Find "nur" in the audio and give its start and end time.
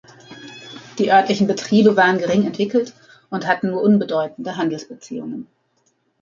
3.69-3.83